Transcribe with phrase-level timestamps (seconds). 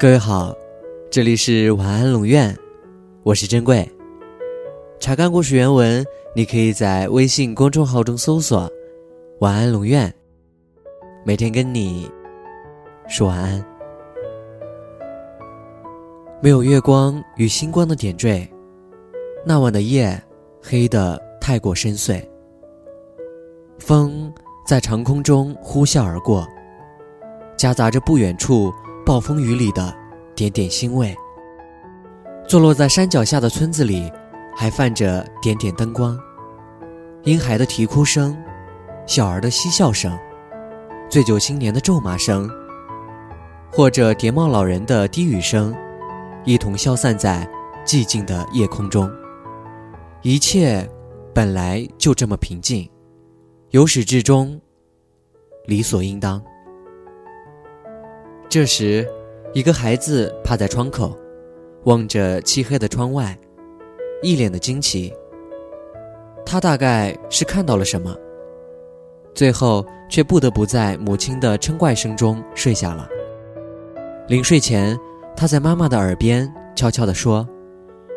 [0.00, 0.56] 各位好，
[1.10, 2.56] 这里是晚安龙院，
[3.24, 3.84] 我是珍贵。
[5.00, 8.70] 查看故事原文，你可以在微信公众号中搜索
[9.42, 10.14] “晚安龙院”，
[11.26, 12.08] 每天跟你
[13.08, 13.64] 说晚安。
[16.40, 18.48] 没有月光与星光的点缀，
[19.44, 20.16] 那晚的夜
[20.62, 22.22] 黑的太过深邃。
[23.80, 24.32] 风
[24.64, 26.46] 在长空中呼啸而过，
[27.56, 28.72] 夹杂着不远处。
[29.08, 29.96] 暴风雨里的
[30.34, 31.16] 点点欣慰。
[32.46, 34.12] 坐落在山脚下的村子里，
[34.54, 36.14] 还泛着点点灯光。
[37.22, 38.36] 婴孩的啼哭声，
[39.06, 40.14] 小儿的嬉笑声，
[41.08, 42.50] 醉酒青年的咒骂声，
[43.72, 45.74] 或者叠帽老人的低语声，
[46.44, 47.48] 一同消散在
[47.86, 49.10] 寂静的夜空中。
[50.20, 50.86] 一切
[51.32, 52.86] 本来就这么平静，
[53.70, 54.60] 由始至终，
[55.64, 56.42] 理所应当。
[58.50, 59.06] 这时，
[59.52, 61.14] 一个孩子趴在窗口，
[61.84, 63.38] 望着漆黑的窗外，
[64.22, 65.12] 一脸的惊奇。
[66.46, 68.16] 他大概是看到了什么，
[69.34, 73.06] 最后却不得不在母亲的嗔怪声中睡下了。
[74.28, 74.98] 临睡前，
[75.36, 77.46] 他在妈妈的耳边悄悄地说：“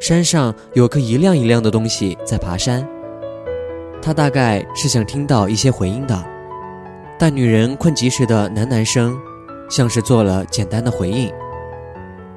[0.00, 2.88] 山上有个一亮一亮的东西在爬山。”
[4.00, 6.24] 他大概是想听到一些回音的，
[7.18, 9.20] 但女人困极时的喃喃声。
[9.72, 11.32] 像是做了简单的回应，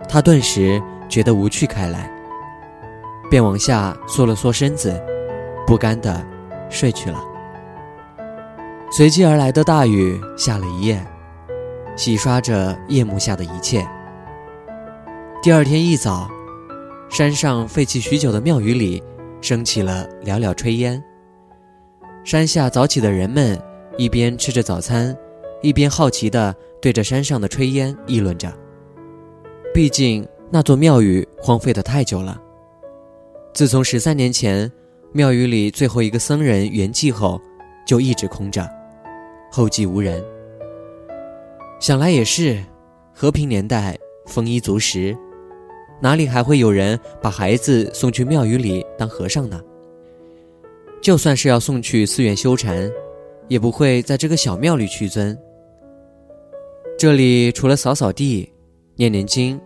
[0.07, 2.09] 他顿时觉得无趣开来，
[3.29, 4.97] 便往下缩了缩身子，
[5.67, 6.25] 不甘的
[6.69, 7.21] 睡去了。
[8.89, 11.05] 随即而来的大雨下了一夜，
[11.97, 13.85] 洗刷着夜幕下的一切。
[15.43, 16.29] 第二天一早，
[17.09, 19.03] 山上废弃许久的庙宇里
[19.41, 21.03] 升起了袅袅炊烟。
[22.23, 23.61] 山下早起的人们
[23.97, 25.13] 一边吃着早餐，
[25.65, 26.55] 一边好奇的。
[26.81, 28.53] 对着山上的炊烟议论着。
[29.73, 32.39] 毕竟那座庙宇荒废的太久了。
[33.55, 34.71] 自从十三年前
[35.11, 37.41] 庙宇里最后一个僧人圆寂后，
[37.87, 38.69] 就一直空着，
[39.51, 40.23] 后继无人。
[41.79, 42.63] 想来也是，
[43.11, 45.17] 和平年代丰衣足食，
[45.99, 49.59] 哪里还会有人把孩子送去庙宇里当和尚呢？
[51.01, 52.87] 就算是要送去寺院修禅，
[53.47, 55.35] 也不会在这个小庙里屈尊。
[56.97, 58.49] 这里除了扫扫地、
[58.95, 59.59] 念念经，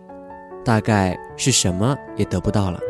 [0.64, 2.80] 大概是什么也得不到了。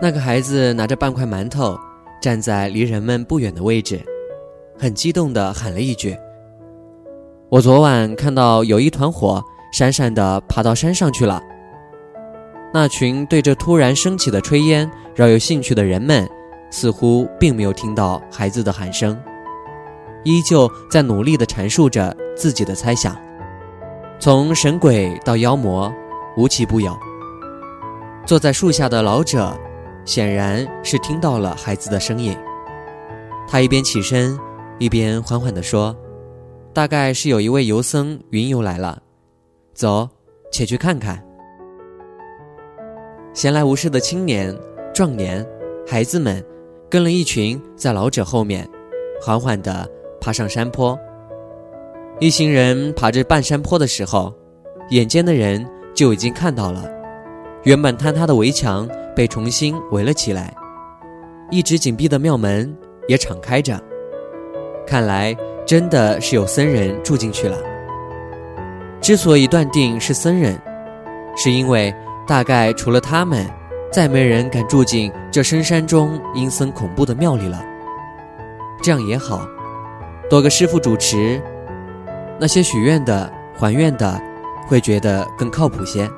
[0.00, 1.76] 那个孩子拿着半块馒头，
[2.22, 4.00] 站在离人们不远的位置，
[4.78, 6.16] 很激动地喊了一句
[7.50, 9.42] ：“我昨晚看到有一团火
[9.72, 11.42] 闪闪地爬到山上去了。”
[12.72, 16.28] 那群对着突然升起的炊烟饶有兴趣的人们，
[16.70, 19.20] 似乎并没有听到孩子的喊声，
[20.22, 23.18] 依旧在努力地阐述着自己的猜想。
[24.20, 25.92] 从神鬼到妖魔，
[26.36, 26.92] 无奇不有。
[28.26, 29.56] 坐在树下的老者，
[30.04, 32.36] 显然是听到了孩子的声音。
[33.46, 34.36] 他一边起身，
[34.78, 35.96] 一边缓缓地说
[36.74, 39.00] ：“大概是有一位游僧云游来了，
[39.72, 40.08] 走，
[40.50, 41.24] 且去看看。”
[43.32, 44.52] 闲来无事的青年、
[44.92, 45.46] 壮年、
[45.86, 46.44] 孩子们，
[46.90, 48.68] 跟了一群在老者后面，
[49.22, 49.88] 缓缓地
[50.20, 50.98] 爬上山坡。
[52.20, 54.34] 一行人爬至半山坡的时候，
[54.90, 55.64] 眼尖的人
[55.94, 56.84] 就已经看到了，
[57.62, 60.52] 原本坍塌的围墙被重新围了起来，
[61.48, 63.80] 一直紧闭的庙门也敞开着。
[64.84, 67.56] 看来真的是有僧人住进去了。
[69.00, 70.60] 之所以断定是僧人，
[71.36, 71.94] 是因为
[72.26, 73.46] 大概除了他们，
[73.92, 77.64] 再没人敢住进这深山中阴森恐怖的庙里了。
[78.82, 79.46] 这样也好，
[80.28, 81.40] 多个师傅主持。
[82.40, 84.20] 那些许愿的、还愿的，
[84.68, 86.08] 会觉得更靠谱些。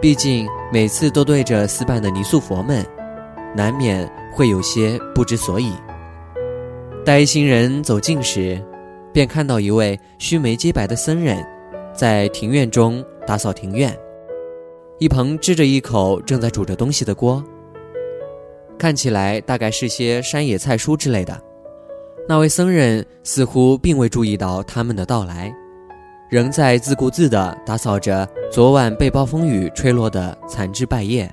[0.00, 2.84] 毕竟每次都对着死板的泥塑佛们，
[3.54, 5.72] 难免会有些不知所以。
[7.04, 8.60] 待一行人走近时，
[9.12, 11.46] 便看到一位须眉皆白的僧人，
[11.92, 13.94] 在庭院中打扫庭院，
[14.98, 17.44] 一旁支着一口正在煮着东西的锅，
[18.78, 21.38] 看起来大概是些山野菜蔬之类的。
[22.28, 25.52] 那位僧人似乎并未注意到他们的到来，
[26.30, 31.30] 仍在自顾自地打扫着昨晚被暴风雨吹落的残枝败叶。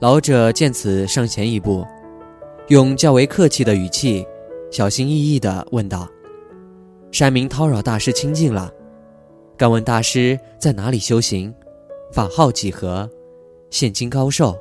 [0.00, 1.86] 老者见此，上前一步，
[2.68, 4.26] 用较为客气的语气，
[4.70, 6.08] 小心翼翼地问道
[7.12, 8.72] ：“山民叨扰大师清净了，
[9.56, 11.54] 敢问大师在哪里修行？
[12.10, 13.08] 法号几何？
[13.70, 14.56] 现今高寿？”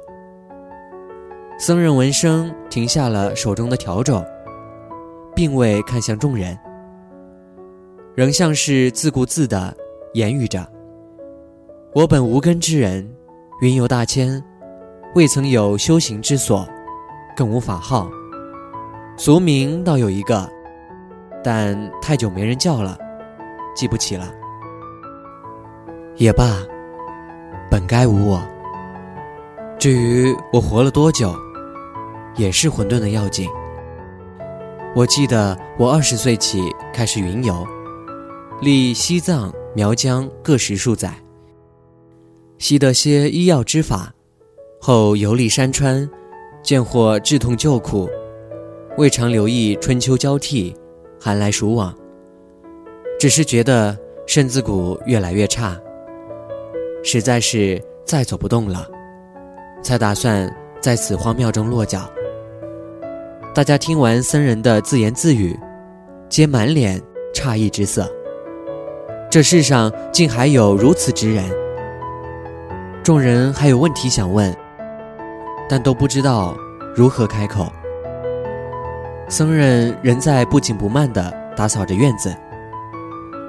[1.58, 4.22] 僧人闻声，停下了手中的笤帚。
[5.36, 6.58] 并未看向众人，
[8.16, 9.76] 仍像是自顾自的
[10.14, 10.66] 言语着，
[11.94, 13.08] 我本无根之人，
[13.62, 14.42] 云游大千，
[15.14, 16.66] 未曾有修行之所，
[17.36, 18.10] 更无法号。
[19.18, 20.50] 俗名倒有一个，
[21.44, 22.98] 但太久没人叫了，
[23.76, 24.34] 记不起了。
[26.16, 26.64] 也罢，
[27.70, 28.42] 本该无我。
[29.78, 31.36] 至于我活了多久，
[32.36, 33.50] 也是混沌的要紧。
[34.96, 37.68] 我记得我二十岁起开始云游，
[38.62, 41.14] 历西藏、苗疆各十数载。
[42.60, 44.14] 习得些医药之法，
[44.80, 46.10] 后游历山川，
[46.64, 48.10] 见获治痛救苦，
[48.98, 50.74] 未尝留意春秋交替，
[51.20, 51.94] 寒来暑往。
[53.20, 55.78] 只是觉得身子骨越来越差，
[57.04, 58.88] 实在是再走不动了，
[59.84, 60.50] 才打算
[60.80, 62.10] 在此荒庙中落脚。
[63.56, 65.58] 大家听完僧人的自言自语，
[66.28, 67.02] 皆满脸
[67.34, 68.06] 诧异之色。
[69.32, 71.46] 这世上竟还有如此之人！
[73.02, 74.54] 众人还有问题想问，
[75.70, 76.54] 但都不知道
[76.94, 77.72] 如何开口。
[79.30, 82.36] 僧人仍在不紧不慢地打扫着院子。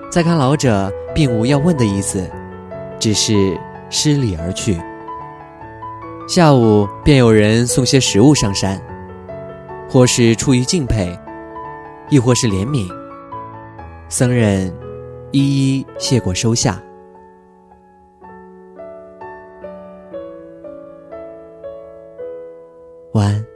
[0.08, 2.30] 再看老者，并无要问的意思，
[3.00, 3.58] 只是
[3.90, 4.80] 失礼而去。
[6.28, 8.80] 下午便有人送些食物上山，
[9.88, 11.18] 或是出于敬佩，
[12.10, 12.86] 亦或是怜悯。
[14.08, 14.72] 僧人
[15.32, 16.80] 一一谢过收下。
[23.12, 23.55] 晚安。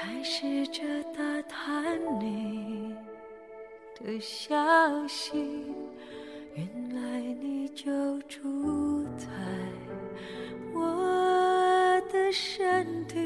[0.00, 2.94] 还试着打探你
[4.00, 4.56] 的消
[5.08, 5.66] 息，
[6.54, 7.82] 原来你就
[8.22, 9.26] 住在。
[10.72, 13.18] 我的身体，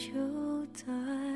[0.00, 0.08] 就
[0.72, 1.29] 在。